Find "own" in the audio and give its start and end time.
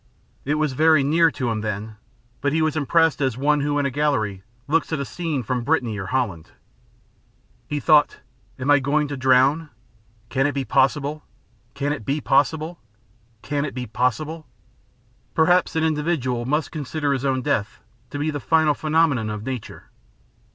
17.23-17.43